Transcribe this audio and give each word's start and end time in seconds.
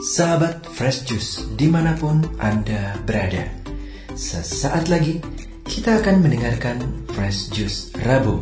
Sahabat 0.00 0.64
Fresh 0.64 1.04
Juice 1.04 1.44
di 1.60 1.68
mana 1.68 1.92
pun 1.92 2.24
Anda 2.40 2.96
berada. 3.04 3.44
Sesaat 4.16 4.88
lagi 4.88 5.20
kita 5.68 6.00
akan 6.00 6.24
mendengarkan 6.24 7.04
Fresh 7.12 7.52
Juice 7.52 7.92
Rabu 8.00 8.40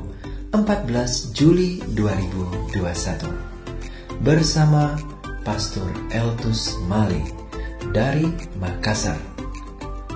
14 0.54 1.34
Juli 1.34 1.82
2021 1.98 4.22
Bersama 4.22 5.02
Pastor 5.42 5.90
Eltus 6.14 6.78
Mali 6.86 7.26
dari 7.90 8.30
Makassar. 8.62 9.18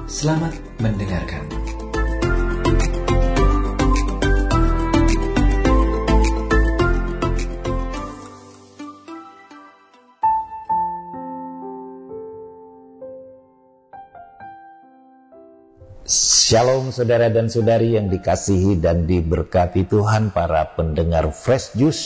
Selamat 0.07 0.55
mendengarkan 0.79 1.62
Shalom 16.53 16.93
saudara 16.93 17.33
dan 17.33 17.49
saudari 17.49 17.97
yang 17.97 18.13
dikasihi 18.13 18.77
dan 18.77 19.09
diberkati 19.09 19.89
Tuhan 19.89 20.37
para 20.37 20.77
pendengar 20.77 21.33
Fresh 21.33 21.73
Juice 21.81 22.05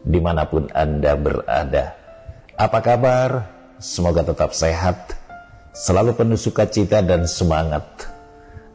di 0.00 0.16
mana 0.16 0.48
pun 0.48 0.72
Anda 0.72 1.12
berada. 1.12 1.92
Apa 2.56 2.80
kabar? 2.80 3.52
Semoga 3.76 4.24
tetap 4.24 4.56
sehat, 4.56 5.12
selalu 5.76 6.16
penuh 6.16 6.40
sukacita 6.40 7.04
dan 7.04 7.28
semangat. 7.28 7.84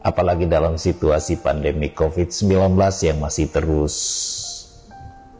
Apalagi 0.06 0.46
dalam 0.46 0.78
situasi 0.78 1.42
pandemi 1.42 1.90
COVID-19 1.90 2.78
yang 3.02 3.18
masih 3.18 3.50
terus 3.50 3.94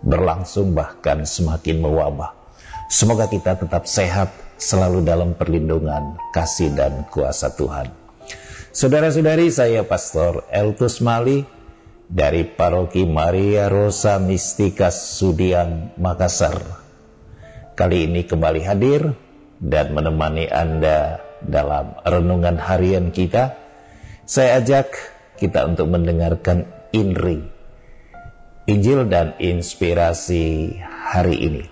berlangsung 0.03 0.75
bahkan 0.75 1.23
semakin 1.23 1.87
mewabah. 1.87 2.35
Semoga 2.91 3.31
kita 3.31 3.55
tetap 3.55 3.87
sehat, 3.87 4.35
selalu 4.59 5.07
dalam 5.07 5.39
perlindungan, 5.39 6.19
kasih 6.35 6.75
dan 6.75 7.07
kuasa 7.15 7.55
Tuhan. 7.55 8.06
Saudara-saudari, 8.77 9.49
saya 9.49 9.89
Pastor 9.89 10.45
Eltus 10.53 11.01
Mali 11.01 11.49
dari 12.13 12.45
Paroki 12.45 13.09
Maria 13.09 13.73
Rosa 13.73 14.21
Mistika 14.21 14.93
Sudiang 14.93 15.97
Makassar. 15.97 16.61
Kali 17.73 18.05
ini 18.05 18.29
kembali 18.29 18.61
hadir 18.69 19.17
dan 19.65 19.97
menemani 19.97 20.53
Anda 20.53 21.25
dalam 21.41 21.97
renungan 22.05 22.61
harian 22.61 23.17
kita. 23.17 23.57
Saya 24.29 24.61
ajak 24.61 24.93
kita 25.41 25.65
untuk 25.65 25.89
mendengarkan 25.89 26.69
INRI, 26.93 27.49
Injil 28.69 29.09
dan 29.09 29.41
Inspirasi 29.41 30.77
hari 30.85 31.37
ini. 31.49 31.65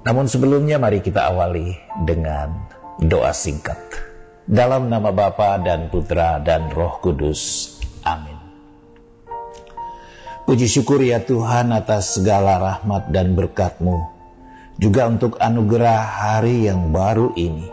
Namun 0.00 0.32
sebelumnya 0.32 0.80
mari 0.80 1.04
kita 1.04 1.28
awali 1.28 1.76
dengan 2.08 2.72
doa 3.04 3.36
singkat. 3.36 4.09
Dalam 4.48 4.88
nama 4.88 5.12
Bapa 5.12 5.60
dan 5.60 5.92
Putra 5.92 6.40
dan 6.40 6.72
Roh 6.72 7.00
Kudus. 7.02 7.74
Amin. 8.06 8.38
Puji 10.48 10.66
syukur 10.70 11.04
ya 11.04 11.20
Tuhan 11.20 11.72
atas 11.72 12.16
segala 12.16 12.56
rahmat 12.60 13.12
dan 13.12 13.36
berkat-Mu. 13.36 14.20
Juga 14.80 15.10
untuk 15.12 15.36
anugerah 15.36 16.00
hari 16.00 16.70
yang 16.70 16.94
baru 16.94 17.36
ini. 17.36 17.68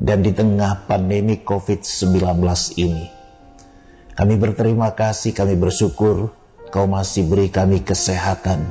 Dan 0.00 0.24
di 0.24 0.32
tengah 0.32 0.88
pandemi 0.88 1.44
COVID-19 1.44 2.40
ini. 2.80 3.06
Kami 4.16 4.34
berterima 4.40 4.96
kasih, 4.96 5.36
kami 5.36 5.60
bersyukur 5.60 6.32
Kau 6.70 6.86
masih 6.86 7.26
beri 7.26 7.50
kami 7.50 7.82
kesehatan. 7.82 8.70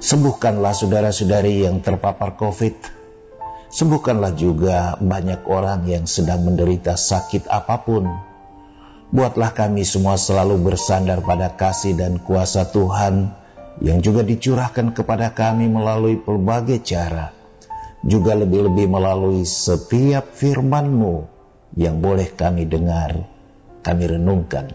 Sembuhkanlah 0.00 0.72
saudara-saudari 0.72 1.68
yang 1.68 1.84
terpapar 1.84 2.32
COVID 2.40 3.03
Sembuhkanlah 3.74 4.38
juga 4.38 4.94
banyak 5.02 5.50
orang 5.50 5.82
yang 5.90 6.06
sedang 6.06 6.46
menderita 6.46 6.94
sakit 6.94 7.50
apa 7.50 7.82
pun. 7.82 8.06
Buatlah 9.10 9.50
kami 9.50 9.82
semua 9.82 10.14
selalu 10.14 10.62
bersandar 10.62 11.18
pada 11.26 11.50
kasih 11.58 11.98
dan 11.98 12.22
kuasa 12.22 12.70
Tuhan 12.70 13.34
yang 13.82 13.98
juga 13.98 14.22
dicurahkan 14.22 14.94
kepada 14.94 15.34
kami 15.34 15.66
melalui 15.66 16.14
berbagai 16.22 16.86
cara. 16.86 17.34
Juga 18.06 18.38
lebih-lebih 18.38 18.86
melalui 18.86 19.42
setiap 19.42 20.30
firman-Mu 20.38 21.26
yang 21.74 21.98
boleh 21.98 22.30
kami 22.30 22.70
dengar, 22.70 23.26
kami 23.82 24.04
renungkan. 24.06 24.70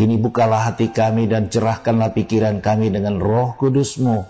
Kini 0.00 0.16
bukalah 0.16 0.72
hati 0.72 0.88
kami 0.96 1.28
dan 1.28 1.52
cerahkanlah 1.52 2.16
pikiran 2.16 2.64
kami 2.64 2.88
dengan 2.88 3.20
roh 3.20 3.52
kudus-Mu, 3.60 4.24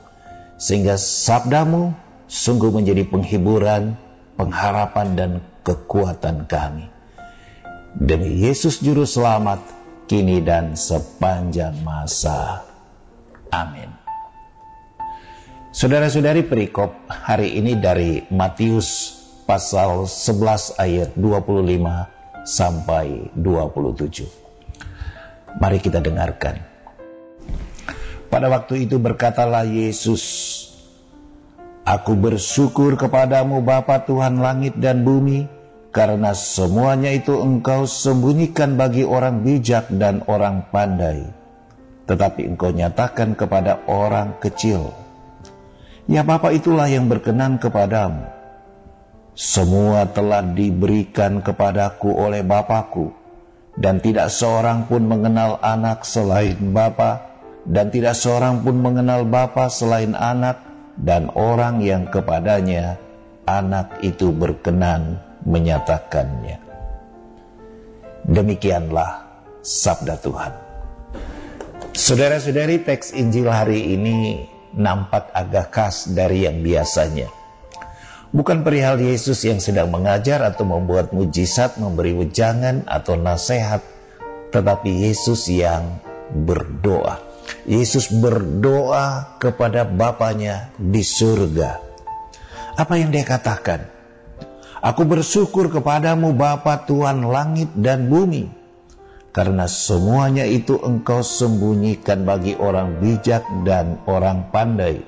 sehingga 0.58 0.98
sabdamu 0.98 2.07
sungguh 2.28 2.70
menjadi 2.70 3.08
penghiburan, 3.08 3.96
pengharapan 4.36 5.08
dan 5.16 5.30
kekuatan 5.64 6.44
kami. 6.44 6.86
Demi 7.98 8.44
Yesus 8.44 8.78
Juru 8.84 9.08
Selamat, 9.08 9.58
kini 10.06 10.44
dan 10.44 10.76
sepanjang 10.76 11.74
masa. 11.82 12.62
Amin. 13.48 13.88
Saudara-saudari 15.72 16.44
perikop 16.48 16.92
hari 17.08 17.56
ini 17.60 17.76
dari 17.76 18.24
Matius 18.32 19.18
pasal 19.44 20.04
11 20.04 20.80
ayat 20.80 21.10
25 21.16 22.44
sampai 22.44 23.32
27. 23.36 24.24
Mari 25.60 25.78
kita 25.80 26.00
dengarkan. 26.00 26.60
Pada 28.28 28.52
waktu 28.52 28.84
itu 28.84 29.00
berkatalah 29.00 29.64
Yesus, 29.64 30.24
Aku 31.88 32.20
bersyukur 32.20 33.00
kepadamu 33.00 33.64
Bapa 33.64 34.04
Tuhan 34.04 34.44
langit 34.44 34.76
dan 34.76 35.08
bumi, 35.08 35.48
karena 35.88 36.36
semuanya 36.36 37.08
itu 37.08 37.40
engkau 37.40 37.88
sembunyikan 37.88 38.76
bagi 38.76 39.08
orang 39.08 39.40
bijak 39.40 39.88
dan 39.96 40.20
orang 40.28 40.68
pandai. 40.68 41.24
Tetapi 42.04 42.44
engkau 42.44 42.76
nyatakan 42.76 43.32
kepada 43.32 43.88
orang 43.88 44.36
kecil. 44.36 44.92
Ya 46.04 46.20
Bapa 46.28 46.52
itulah 46.52 46.92
yang 46.92 47.08
berkenan 47.08 47.56
kepadamu. 47.56 48.36
Semua 49.32 50.04
telah 50.12 50.44
diberikan 50.44 51.40
kepadaku 51.40 52.12
oleh 52.12 52.44
Bapakku, 52.44 53.16
dan 53.80 54.04
tidak 54.04 54.28
seorang 54.28 54.84
pun 54.92 55.08
mengenal 55.08 55.56
anak 55.64 56.04
selain 56.04 56.68
Bapa, 56.68 57.32
dan 57.64 57.88
tidak 57.88 58.12
seorang 58.12 58.60
pun 58.60 58.76
mengenal 58.76 59.24
Bapa 59.24 59.72
selain 59.72 60.12
anak, 60.12 60.67
dan 60.98 61.30
orang 61.38 61.78
yang 61.78 62.10
kepadanya 62.10 62.98
anak 63.46 64.02
itu 64.02 64.34
berkenan 64.34 65.22
menyatakannya. 65.46 66.58
Demikianlah 68.28 69.24
sabda 69.62 70.20
Tuhan. 70.20 70.52
Saudara-saudari, 71.96 72.84
teks 72.84 73.16
Injil 73.16 73.48
hari 73.48 73.96
ini 73.96 74.46
nampak 74.76 75.32
agak 75.32 75.72
khas 75.72 76.12
dari 76.12 76.44
yang 76.44 76.60
biasanya. 76.60 77.32
Bukan 78.28 78.60
perihal 78.60 79.00
Yesus 79.00 79.40
yang 79.48 79.56
sedang 79.56 79.88
mengajar 79.88 80.44
atau 80.44 80.68
membuat 80.68 81.16
mujizat, 81.16 81.80
memberi 81.80 82.12
wejangan 82.12 82.84
atau 82.84 83.16
nasihat, 83.16 83.80
tetapi 84.52 85.08
Yesus 85.08 85.48
yang 85.48 85.96
berdoa. 86.36 87.27
Yesus 87.68 88.08
berdoa 88.12 89.38
kepada 89.42 89.84
Bapaknya 89.84 90.72
di 90.78 91.04
surga. 91.04 91.80
Apa 92.78 92.94
yang 92.96 93.10
dia 93.10 93.26
katakan? 93.26 93.90
Aku 94.78 95.02
bersyukur 95.02 95.74
kepadamu 95.74 96.30
Bapa 96.38 96.86
Tuhan 96.86 97.26
langit 97.26 97.74
dan 97.74 98.06
bumi. 98.06 98.46
Karena 99.34 99.66
semuanya 99.66 100.46
itu 100.46 100.78
engkau 100.78 101.22
sembunyikan 101.22 102.22
bagi 102.22 102.54
orang 102.54 103.02
bijak 103.02 103.42
dan 103.66 103.98
orang 104.06 104.50
pandai. 104.54 105.02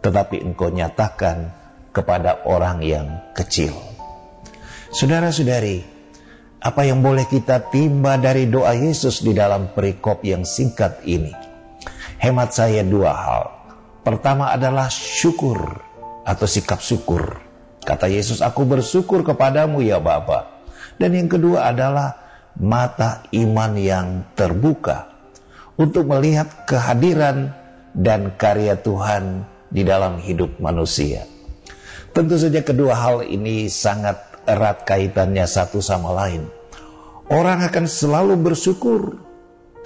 Tetapi 0.00 0.40
engkau 0.40 0.70
nyatakan 0.70 1.50
kepada 1.90 2.46
orang 2.46 2.80
yang 2.86 3.06
kecil. 3.34 3.74
Saudara-saudari, 4.94 5.86
apa 6.60 6.84
yang 6.84 7.00
boleh 7.00 7.24
kita 7.24 7.72
timba 7.72 8.20
dari 8.20 8.44
doa 8.44 8.76
Yesus 8.76 9.24
di 9.24 9.32
dalam 9.32 9.72
perikop 9.72 10.20
yang 10.28 10.44
singkat 10.44 11.00
ini? 11.08 11.32
Hemat 12.20 12.52
saya 12.52 12.84
dua 12.84 13.16
hal. 13.16 13.44
Pertama 14.04 14.52
adalah 14.52 14.92
syukur 14.92 15.80
atau 16.28 16.44
sikap 16.44 16.84
syukur. 16.84 17.40
Kata 17.80 18.12
Yesus, 18.12 18.44
aku 18.44 18.68
bersyukur 18.68 19.24
kepadamu 19.24 19.80
ya 19.80 19.96
Bapa. 19.96 20.60
Dan 21.00 21.16
yang 21.16 21.32
kedua 21.32 21.72
adalah 21.72 22.20
mata 22.60 23.24
iman 23.32 23.72
yang 23.80 24.28
terbuka 24.36 25.08
untuk 25.80 26.12
melihat 26.12 26.68
kehadiran 26.68 27.56
dan 27.96 28.36
karya 28.36 28.76
Tuhan 28.76 29.48
di 29.72 29.80
dalam 29.80 30.20
hidup 30.20 30.60
manusia. 30.60 31.24
Tentu 32.12 32.36
saja 32.36 32.60
kedua 32.60 32.92
hal 32.92 33.24
ini 33.24 33.72
sangat 33.72 34.29
erat 34.50 34.82
kaitannya 34.82 35.46
satu 35.46 35.78
sama 35.78 36.10
lain. 36.10 36.50
Orang 37.30 37.62
akan 37.62 37.86
selalu 37.86 38.34
bersyukur 38.34 39.22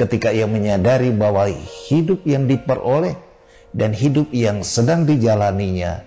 ketika 0.01 0.33
ia 0.33 0.49
menyadari 0.49 1.13
bahwa 1.13 1.45
hidup 1.93 2.25
yang 2.25 2.49
diperoleh 2.49 3.15
dan 3.77 3.93
hidup 3.93 4.33
yang 4.33 4.65
sedang 4.65 5.05
dijalaninya 5.05 6.03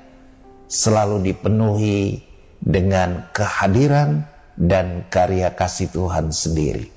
selalu 0.65 1.21
dipenuhi 1.31 2.25
dengan 2.57 3.29
kehadiran 3.31 4.25
dan 4.57 5.05
karya 5.13 5.53
kasih 5.53 5.93
Tuhan 5.93 6.33
sendiri. 6.33 6.89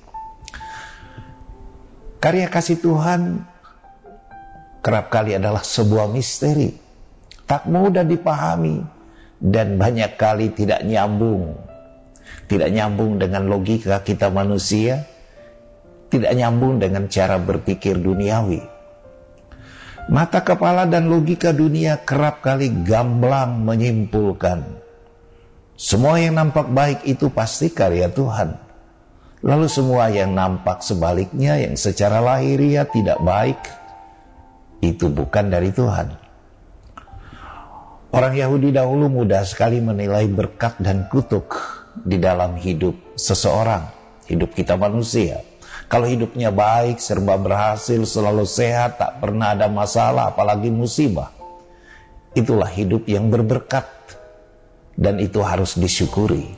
Karya 2.17 2.49
kasih 2.49 2.81
Tuhan 2.81 3.45
kerap 4.81 5.13
kali 5.13 5.37
adalah 5.37 5.61
sebuah 5.61 6.09
misteri, 6.09 6.73
tak 7.45 7.69
mudah 7.69 8.01
dipahami, 8.01 8.81
dan 9.41 9.81
banyak 9.81 10.15
kali 10.15 10.53
tidak 10.53 10.85
nyambung. 10.85 11.57
Tidak 12.45 12.69
nyambung 12.69 13.17
dengan 13.17 13.49
logika 13.49 14.05
kita 14.05 14.29
manusia, 14.29 15.03
tidak 16.13 16.31
nyambung 16.37 16.77
dengan 16.77 17.09
cara 17.09 17.41
berpikir 17.41 17.97
duniawi. 17.97 18.61
Mata 20.11 20.45
kepala 20.45 20.85
dan 20.85 21.09
logika 21.09 21.49
dunia 21.55 22.03
kerap 22.05 22.43
kali 22.43 22.69
gamblang 22.85 23.63
menyimpulkan 23.63 24.81
semua 25.81 26.21
yang 26.21 26.37
nampak 26.37 26.69
baik 26.69 27.09
itu 27.09 27.33
pasti 27.33 27.73
karya 27.73 28.05
Tuhan. 28.13 28.53
Lalu 29.41 29.65
semua 29.65 30.13
yang 30.13 30.37
nampak 30.37 30.85
sebaliknya 30.85 31.57
yang 31.57 31.73
secara 31.73 32.21
lahiriah 32.21 32.85
tidak 32.85 33.17
baik 33.25 33.57
itu 34.85 35.09
bukan 35.09 35.49
dari 35.49 35.73
Tuhan. 35.73 36.20
Orang 38.11 38.35
Yahudi 38.35 38.75
dahulu 38.75 39.07
mudah 39.07 39.47
sekali 39.47 39.79
menilai 39.79 40.27
berkat 40.27 40.75
dan 40.83 41.07
kutuk 41.07 41.55
di 41.95 42.19
dalam 42.19 42.59
hidup 42.59 43.15
seseorang, 43.15 43.87
hidup 44.27 44.51
kita 44.51 44.75
manusia. 44.75 45.39
Kalau 45.87 46.11
hidupnya 46.11 46.51
baik, 46.51 46.99
serba 46.99 47.39
berhasil, 47.39 48.03
selalu 48.03 48.43
sehat, 48.43 48.99
tak 48.99 49.23
pernah 49.23 49.55
ada 49.55 49.71
masalah, 49.71 50.35
apalagi 50.35 50.67
musibah. 50.67 51.31
Itulah 52.35 52.67
hidup 52.67 53.07
yang 53.07 53.31
berberkat 53.31 53.87
dan 54.99 55.15
itu 55.23 55.39
harus 55.39 55.79
disyukuri. 55.79 56.51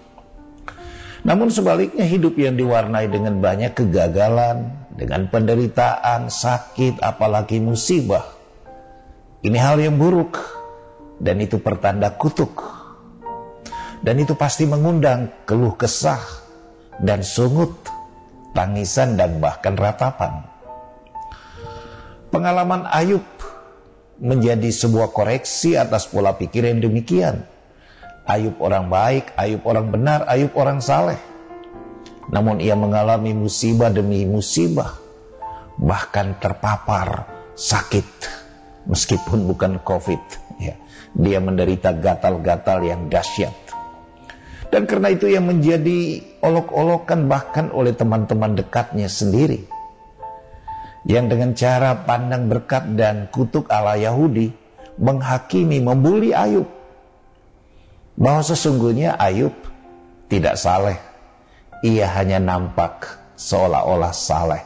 Namun 1.22 1.54
sebaliknya 1.54 2.10
hidup 2.10 2.34
yang 2.34 2.58
diwarnai 2.58 3.14
dengan 3.14 3.38
banyak 3.38 3.78
kegagalan, 3.78 4.74
dengan 4.98 5.30
penderitaan, 5.30 6.34
sakit, 6.34 6.98
apalagi 6.98 7.62
musibah. 7.62 8.26
Ini 9.46 9.58
hal 9.62 9.78
yang 9.78 10.02
buruk 10.02 10.63
dan 11.22 11.38
itu 11.42 11.62
pertanda 11.62 12.14
kutuk. 12.16 12.64
Dan 14.04 14.20
itu 14.20 14.36
pasti 14.36 14.68
mengundang 14.68 15.32
keluh 15.48 15.80
kesah 15.80 16.20
dan 17.00 17.24
sungut, 17.24 17.72
tangisan 18.52 19.16
dan 19.16 19.40
bahkan 19.40 19.80
ratapan. 19.80 20.44
Pengalaman 22.28 22.84
Ayub 22.90 23.24
menjadi 24.20 24.68
sebuah 24.74 25.16
koreksi 25.16 25.80
atas 25.80 26.12
pola 26.12 26.36
pikir 26.36 26.68
yang 26.68 26.84
demikian. 26.84 27.48
Ayub 28.28 28.60
orang 28.60 28.92
baik, 28.92 29.32
Ayub 29.40 29.64
orang 29.64 29.88
benar, 29.88 30.28
Ayub 30.28 30.52
orang 30.60 30.84
saleh. 30.84 31.20
Namun 32.28 32.60
ia 32.60 32.76
mengalami 32.76 33.32
musibah 33.32 33.92
demi 33.92 34.28
musibah, 34.28 35.00
bahkan 35.80 36.36
terpapar 36.44 37.28
sakit 37.56 38.08
meskipun 38.88 39.48
bukan 39.48 39.80
COVID. 39.80 40.24
Ya 40.60 40.76
dia 41.14 41.38
menderita 41.38 41.94
gatal-gatal 41.94 42.82
yang 42.86 43.08
dahsyat. 43.08 43.54
Dan 44.74 44.90
karena 44.90 45.14
itu 45.14 45.30
yang 45.30 45.46
menjadi 45.46 46.26
olok-olokan 46.42 47.30
bahkan 47.30 47.70
oleh 47.70 47.94
teman-teman 47.94 48.58
dekatnya 48.58 49.06
sendiri. 49.06 49.70
Yang 51.06 51.26
dengan 51.30 51.52
cara 51.54 51.92
pandang 52.10 52.50
berkat 52.50 52.98
dan 52.98 53.30
kutuk 53.30 53.70
ala 53.70 53.94
Yahudi 54.02 54.50
menghakimi, 54.98 55.78
membuli 55.78 56.34
Ayub. 56.34 56.66
Bahwa 58.18 58.42
sesungguhnya 58.42 59.14
Ayub 59.14 59.54
tidak 60.26 60.58
saleh. 60.58 60.98
Ia 61.86 62.10
hanya 62.18 62.42
nampak 62.42 63.22
seolah-olah 63.38 64.10
saleh. 64.10 64.64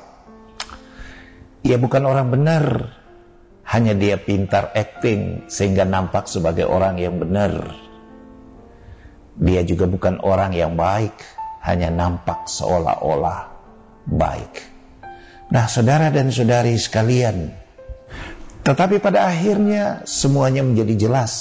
Ia 1.67 1.75
bukan 1.75 2.07
orang 2.07 2.31
benar, 2.31 2.95
hanya 3.77 3.93
dia 3.93 4.17
pintar 4.17 4.73
acting 4.73 5.45
sehingga 5.45 5.85
nampak 5.85 6.25
sebagai 6.25 6.65
orang 6.65 6.97
yang 6.97 7.21
benar. 7.21 7.77
Dia 9.37 9.61
juga 9.61 9.85
bukan 9.85 10.17
orang 10.25 10.49
yang 10.57 10.73
baik, 10.73 11.13
hanya 11.61 11.93
nampak 11.93 12.49
seolah-olah 12.49 13.53
baik. 14.09 14.65
Nah, 15.53 15.69
saudara 15.69 16.09
dan 16.09 16.33
saudari 16.33 16.73
sekalian, 16.73 17.53
tetapi 18.65 18.97
pada 18.97 19.29
akhirnya 19.29 20.01
semuanya 20.09 20.65
menjadi 20.65 20.97
jelas 20.97 21.33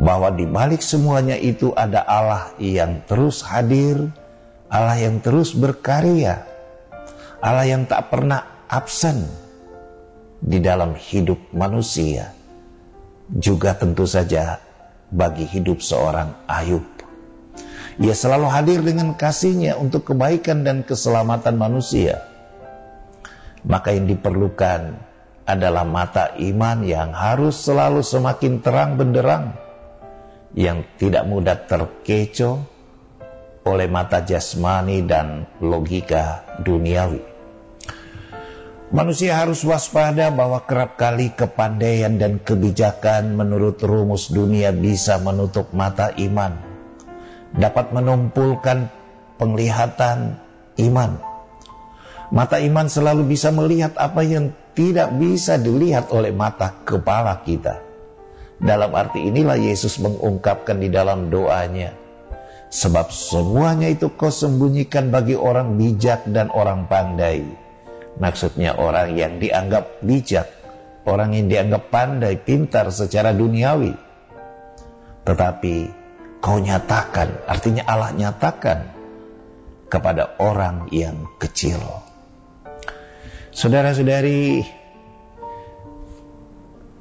bahwa 0.00 0.32
di 0.32 0.48
balik 0.48 0.80
semuanya 0.80 1.36
itu 1.36 1.68
ada 1.76 2.00
Allah 2.00 2.56
yang 2.56 3.04
terus 3.04 3.44
hadir, 3.44 4.08
Allah 4.72 4.96
yang 4.96 5.20
terus 5.20 5.52
berkarya, 5.52 6.48
Allah 7.44 7.68
yang 7.68 7.84
tak 7.84 8.08
pernah 8.08 8.64
absen 8.72 9.47
di 10.38 10.62
dalam 10.62 10.94
hidup 10.94 11.38
manusia, 11.50 12.30
juga 13.28 13.74
tentu 13.74 14.06
saja 14.06 14.62
bagi 15.10 15.44
hidup 15.44 15.82
seorang 15.82 16.32
Ayub. 16.46 16.84
Ia 17.98 18.14
selalu 18.14 18.46
hadir 18.46 18.80
dengan 18.86 19.18
kasihnya 19.18 19.74
untuk 19.74 20.14
kebaikan 20.14 20.62
dan 20.62 20.86
keselamatan 20.86 21.58
manusia. 21.58 22.22
Maka 23.66 23.90
yang 23.90 24.06
diperlukan 24.06 24.94
adalah 25.42 25.82
mata 25.82 26.36
iman 26.38 26.86
yang 26.86 27.10
harus 27.10 27.58
selalu 27.58 28.06
semakin 28.06 28.62
terang 28.62 28.94
benderang, 28.94 29.50
yang 30.54 30.86
tidak 30.94 31.26
mudah 31.26 31.58
terkecoh 31.66 32.62
oleh 33.66 33.88
mata 33.90 34.22
jasmani 34.22 35.02
dan 35.02 35.44
logika 35.58 36.46
duniawi. 36.62 37.37
Manusia 38.88 39.36
harus 39.36 39.68
waspada 39.68 40.32
bahwa 40.32 40.64
kerap 40.64 40.96
kali 40.96 41.28
kepandaian 41.36 42.16
dan 42.16 42.40
kebijakan 42.40 43.36
menurut 43.36 43.76
rumus 43.84 44.32
dunia 44.32 44.72
bisa 44.72 45.20
menutup 45.20 45.76
mata 45.76 46.08
iman. 46.16 46.56
Dapat 47.52 47.92
menumpulkan 47.92 48.88
penglihatan 49.36 50.40
iman. 50.80 51.20
Mata 52.32 52.64
iman 52.64 52.88
selalu 52.88 53.28
bisa 53.28 53.52
melihat 53.52 53.92
apa 54.00 54.24
yang 54.24 54.56
tidak 54.72 55.12
bisa 55.20 55.60
dilihat 55.60 56.08
oleh 56.08 56.32
mata 56.32 56.80
kepala 56.88 57.44
kita. 57.44 57.84
Dalam 58.56 58.88
arti 58.96 59.20
inilah 59.20 59.60
Yesus 59.60 60.00
mengungkapkan 60.00 60.80
di 60.80 60.88
dalam 60.88 61.28
doanya. 61.28 61.92
Sebab 62.72 63.12
semuanya 63.12 63.92
itu 63.92 64.08
kau 64.16 64.32
sembunyikan 64.32 65.12
bagi 65.12 65.36
orang 65.36 65.76
bijak 65.76 66.24
dan 66.32 66.48
orang 66.48 66.88
pandai 66.88 67.67
Maksudnya 68.18 68.74
orang 68.74 69.14
yang 69.14 69.38
dianggap 69.38 70.02
bijak, 70.02 70.50
orang 71.06 71.38
yang 71.38 71.46
dianggap 71.46 71.86
pandai, 71.86 72.34
pintar 72.34 72.90
secara 72.90 73.30
duniawi. 73.30 73.94
Tetapi 75.22 75.74
kau 76.42 76.58
nyatakan, 76.58 77.46
artinya 77.46 77.86
Allah 77.86 78.10
nyatakan 78.10 78.78
kepada 79.86 80.34
orang 80.42 80.90
yang 80.90 81.30
kecil. 81.38 81.78
Saudara-saudari, 83.54 84.66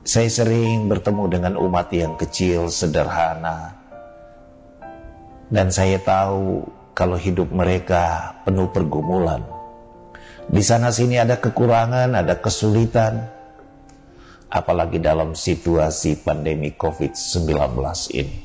saya 0.06 0.30
sering 0.30 0.86
bertemu 0.86 1.24
dengan 1.34 1.54
umat 1.58 1.90
yang 1.98 2.14
kecil, 2.14 2.70
sederhana. 2.70 3.74
Dan 5.50 5.74
saya 5.74 5.98
tahu 5.98 6.62
kalau 6.94 7.18
hidup 7.18 7.50
mereka 7.50 8.36
penuh 8.46 8.70
pergumulan 8.70 9.57
di 10.48 10.64
sana 10.64 10.88
sini 10.96 11.20
ada 11.20 11.36
kekurangan, 11.44 12.16
ada 12.16 12.40
kesulitan. 12.40 13.36
Apalagi 14.48 15.04
dalam 15.04 15.36
situasi 15.36 16.24
pandemi 16.24 16.72
COVID-19 16.72 17.52
ini. 18.16 18.38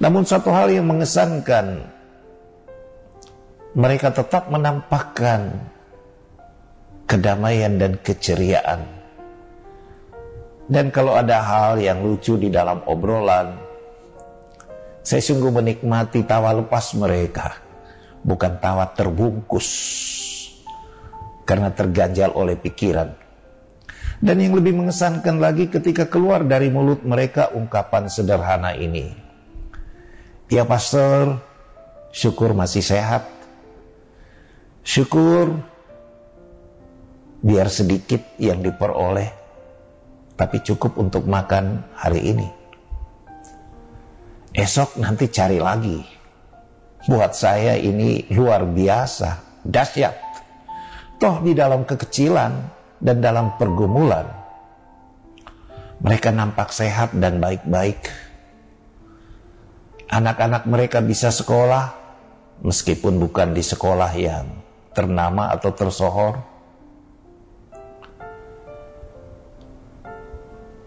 Namun 0.00 0.24
satu 0.24 0.48
hal 0.56 0.72
yang 0.72 0.88
mengesankan, 0.88 1.84
mereka 3.76 4.08
tetap 4.08 4.48
menampakkan 4.48 5.68
kedamaian 7.04 7.76
dan 7.76 8.00
keceriaan. 8.00 8.88
Dan 10.64 10.88
kalau 10.88 11.12
ada 11.12 11.44
hal 11.44 11.76
yang 11.76 12.00
lucu 12.00 12.40
di 12.40 12.48
dalam 12.48 12.80
obrolan, 12.88 13.60
saya 15.04 15.20
sungguh 15.20 15.52
menikmati 15.52 16.24
tawa 16.24 16.56
lepas 16.56 16.96
mereka, 16.96 17.60
bukan 18.24 18.56
tawa 18.64 18.88
terbungkus 18.96 19.68
karena 21.50 21.74
terganjal 21.74 22.30
oleh 22.30 22.54
pikiran. 22.54 23.10
Dan 24.22 24.38
yang 24.38 24.54
lebih 24.54 24.78
mengesankan 24.78 25.42
lagi 25.42 25.66
ketika 25.66 26.06
keluar 26.06 26.46
dari 26.46 26.70
mulut 26.70 27.02
mereka 27.02 27.50
ungkapan 27.50 28.06
sederhana 28.06 28.78
ini. 28.78 29.10
Ya 30.46 30.62
pastor, 30.62 31.42
syukur 32.14 32.54
masih 32.54 32.86
sehat. 32.86 33.26
Syukur 34.86 35.58
biar 37.42 37.66
sedikit 37.66 38.22
yang 38.38 38.62
diperoleh, 38.62 39.34
tapi 40.38 40.62
cukup 40.62 41.02
untuk 41.02 41.26
makan 41.26 41.82
hari 41.98 42.30
ini. 42.30 42.48
Esok 44.54 45.02
nanti 45.02 45.26
cari 45.26 45.58
lagi. 45.58 45.98
Buat 47.10 47.34
saya 47.34 47.74
ini 47.74 48.28
luar 48.30 48.62
biasa, 48.68 49.62
dahsyat. 49.66 50.29
Toh 51.20 51.44
di 51.44 51.52
dalam 51.52 51.84
kekecilan 51.84 52.52
dan 52.96 53.20
dalam 53.20 53.52
pergumulan, 53.60 54.24
mereka 56.00 56.32
nampak 56.32 56.72
sehat 56.72 57.12
dan 57.12 57.44
baik-baik. 57.44 58.08
Anak-anak 60.08 60.64
mereka 60.64 61.04
bisa 61.04 61.28
sekolah, 61.28 61.92
meskipun 62.64 63.20
bukan 63.20 63.52
di 63.52 63.60
sekolah 63.60 64.08
yang 64.16 64.48
ternama 64.96 65.52
atau 65.52 65.76
tersohor. 65.76 66.40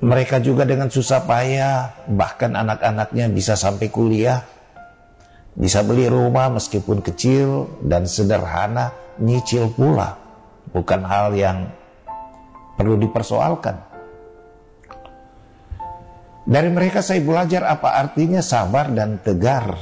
Mereka 0.01 0.41
juga 0.41 0.65
dengan 0.65 0.89
susah 0.89 1.29
payah, 1.29 2.09
bahkan 2.09 2.57
anak-anaknya 2.57 3.29
bisa 3.29 3.53
sampai 3.53 3.93
kuliah, 3.93 4.41
bisa 5.53 5.85
beli 5.85 6.09
rumah 6.09 6.49
meskipun 6.49 7.05
kecil 7.05 7.69
dan 7.85 8.09
sederhana, 8.09 8.97
nyicil 9.21 9.69
pula. 9.69 10.22
Bukan 10.71 11.01
hal 11.03 11.35
yang 11.35 11.67
perlu 12.79 12.95
dipersoalkan. 13.01 13.91
Dari 16.43 16.69
mereka 16.71 16.99
saya 17.03 17.23
belajar 17.23 17.67
apa 17.67 17.99
artinya 17.99 18.39
sabar 18.39 18.91
dan 18.91 19.19
tegar. 19.19 19.75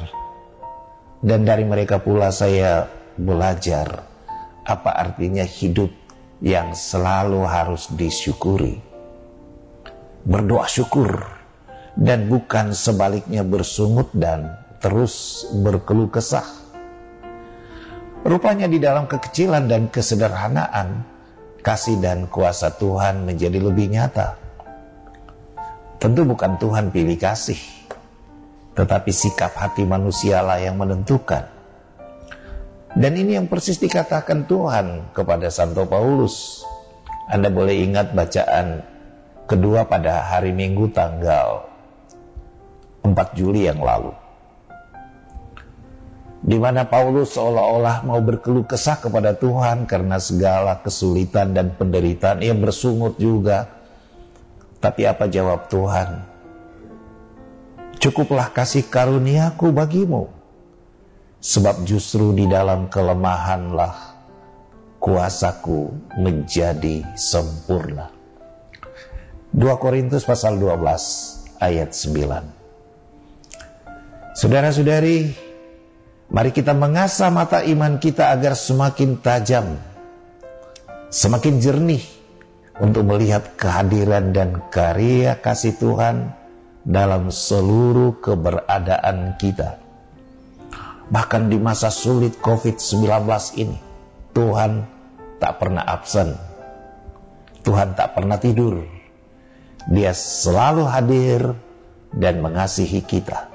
Dan 1.22 1.46
dari 1.46 1.68
mereka 1.68 2.02
pula 2.02 2.34
saya 2.34 2.90
belajar 3.14 4.10
apa 4.66 4.92
artinya 4.98 5.46
hidup 5.46 5.94
yang 6.42 6.74
selalu 6.74 7.46
harus 7.46 7.94
disyukuri 7.94 8.92
berdoa 10.22 10.70
syukur 10.70 11.26
dan 11.98 12.30
bukan 12.30 12.78
sebaliknya 12.78 13.42
bersungut 13.42 14.14
dan 14.14 14.58
terus 14.82 15.46
berkeluh 15.62 16.10
kesah. 16.10 16.46
Rupanya 18.22 18.70
di 18.70 18.78
dalam 18.78 19.10
kekecilan 19.10 19.66
dan 19.66 19.90
kesederhanaan, 19.90 21.02
kasih 21.66 21.98
dan 21.98 22.30
kuasa 22.30 22.70
Tuhan 22.70 23.26
menjadi 23.26 23.58
lebih 23.58 23.90
nyata. 23.90 24.38
Tentu 25.98 26.30
bukan 26.30 26.62
Tuhan 26.62 26.94
pilih 26.94 27.18
kasih, 27.18 27.58
tetapi 28.78 29.10
sikap 29.10 29.58
hati 29.58 29.90
manusialah 29.90 30.62
yang 30.62 30.78
menentukan. 30.78 31.50
Dan 32.94 33.18
ini 33.18 33.42
yang 33.42 33.50
persis 33.50 33.82
dikatakan 33.82 34.46
Tuhan 34.46 35.18
kepada 35.18 35.50
Santo 35.50 35.90
Paulus. 35.90 36.62
Anda 37.26 37.50
boleh 37.50 37.74
ingat 37.74 38.14
bacaan 38.14 38.86
kedua 39.50 39.90
pada 39.90 40.30
hari 40.30 40.54
Minggu 40.54 40.94
tanggal 40.94 41.66
4 43.02 43.16
Juli 43.34 43.66
yang 43.66 43.82
lalu. 43.82 44.14
Di 46.42 46.58
mana 46.58 46.90
Paulus 46.90 47.38
seolah-olah 47.38 48.02
mau 48.02 48.18
berkeluh 48.18 48.66
kesah 48.66 48.98
kepada 48.98 49.38
Tuhan 49.38 49.86
karena 49.86 50.18
segala 50.18 50.82
kesulitan 50.82 51.54
dan 51.54 51.78
penderitaan. 51.78 52.42
Ia 52.42 52.58
bersungut 52.58 53.22
juga. 53.22 53.70
Tapi 54.82 55.06
apa 55.06 55.30
jawab 55.30 55.70
Tuhan? 55.70 56.26
Cukuplah 58.02 58.50
kasih 58.50 58.90
karuniaku 58.90 59.70
bagimu. 59.70 60.34
Sebab 61.42 61.86
justru 61.86 62.34
di 62.34 62.50
dalam 62.50 62.90
kelemahanlah 62.90 64.18
kuasaku 64.98 65.94
menjadi 66.18 67.06
sempurna. 67.14 68.10
2 69.54 69.62
Korintus 69.78 70.26
pasal 70.26 70.58
12 70.58 71.62
ayat 71.62 71.94
9. 71.94 74.34
Saudara-saudari, 74.34 75.51
mari 76.32 76.56
kita 76.56 76.72
mengasah 76.72 77.30
mata 77.30 77.60
iman 77.62 78.00
kita 78.00 78.32
agar 78.32 78.56
semakin 78.56 79.20
tajam, 79.20 79.78
semakin 81.12 81.60
jernih 81.60 82.02
untuk 82.80 83.06
melihat 83.06 83.60
kehadiran 83.60 84.32
dan 84.32 84.64
karya 84.72 85.36
kasih 85.38 85.76
Tuhan 85.76 86.32
dalam 86.88 87.30
seluruh 87.30 88.18
keberadaan 88.24 89.36
kita. 89.38 89.78
Bahkan 91.12 91.52
di 91.52 91.60
masa 91.60 91.92
sulit 91.92 92.40
COVID-19 92.40 93.28
ini, 93.60 93.78
Tuhan 94.32 94.88
tak 95.44 95.60
pernah 95.60 95.84
absen. 95.84 96.34
Tuhan 97.62 97.94
tak 97.94 98.18
pernah 98.18 98.42
tidur 98.42 98.82
dia 99.90 100.14
selalu 100.14 100.84
hadir 100.86 101.42
dan 102.14 102.44
mengasihi 102.44 103.02
kita. 103.02 103.51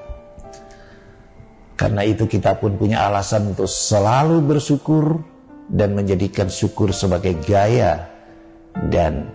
Karena 1.77 2.01
itu 2.01 2.25
kita 2.25 2.57
pun 2.57 2.73
punya 2.75 3.05
alasan 3.05 3.53
untuk 3.53 3.69
selalu 3.69 4.41
bersyukur 4.41 5.21
dan 5.69 5.93
menjadikan 5.93 6.49
syukur 6.49 6.89
sebagai 6.89 7.37
gaya 7.45 8.09
dan 8.89 9.29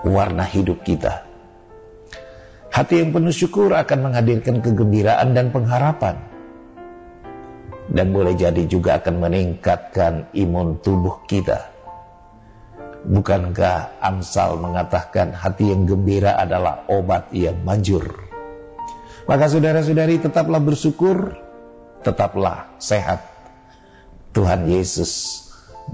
warna 0.00 0.48
hidup 0.48 0.80
kita. 0.80 1.28
Hati 2.72 3.04
yang 3.04 3.12
penuh 3.12 3.30
syukur 3.30 3.70
akan 3.76 4.10
menghadirkan 4.10 4.64
kegembiraan 4.64 5.36
dan 5.36 5.52
pengharapan. 5.52 6.16
Dan 7.84 8.16
boleh 8.16 8.32
jadi 8.32 8.64
juga 8.64 8.96
akan 8.96 9.20
meningkatkan 9.20 10.32
imun 10.32 10.80
tubuh 10.80 11.20
kita 11.28 11.74
Bukankah 13.04 14.00
Amsal 14.00 14.56
mengatakan 14.56 15.36
hati 15.36 15.68
yang 15.68 15.84
gembira 15.84 16.40
adalah 16.40 16.88
obat 16.88 17.28
yang 17.36 17.60
manjur? 17.60 18.23
Maka 19.24 19.48
saudara-saudari 19.48 20.20
tetaplah 20.20 20.60
bersyukur, 20.60 21.32
tetaplah 22.04 22.76
sehat. 22.76 23.24
Tuhan 24.36 24.68
Yesus 24.68 25.44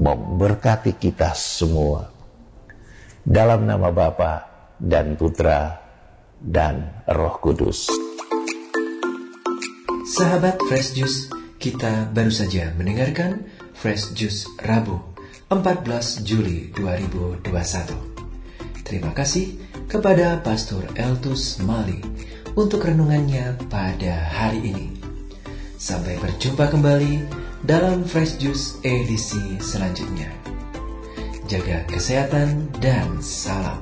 memberkati 0.03 0.99
kita 0.99 1.31
semua. 1.39 2.11
Dalam 3.23 3.71
nama 3.71 3.95
Bapa 3.95 4.49
dan 4.81 5.15
Putra 5.15 5.79
dan 6.43 7.05
Roh 7.07 7.37
Kudus. 7.39 7.87
Sahabat 10.11 10.59
Fresh 10.67 10.99
Juice, 10.99 11.31
kita 11.63 12.11
baru 12.11 12.35
saja 12.35 12.75
mendengarkan 12.75 13.47
Fresh 13.79 14.11
Juice 14.19 14.49
Rabu 14.59 14.99
14 15.47 16.27
Juli 16.27 16.75
2021. 16.75 17.47
Terima 18.83 19.15
kasih 19.15 19.55
kepada 19.87 20.43
Pastor 20.43 20.83
Eltus 20.99 21.63
Mali 21.63 22.03
untuk 22.61 22.85
renungannya 22.85 23.57
pada 23.73 24.21
hari 24.29 24.69
ini. 24.69 24.89
Sampai 25.81 26.21
berjumpa 26.21 26.69
kembali 26.69 27.25
dalam 27.65 28.05
Fresh 28.05 28.37
Juice 28.37 28.77
edisi 28.85 29.57
selanjutnya. 29.65 30.29
Jaga 31.49 31.89
kesehatan 31.89 32.69
dan 32.85 33.25
salam 33.25 33.81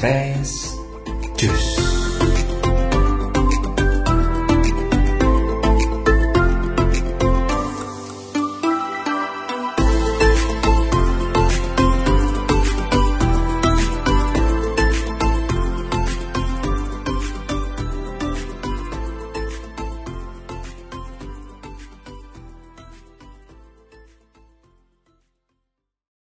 Fresh 0.00 0.72
Juice. 1.36 2.11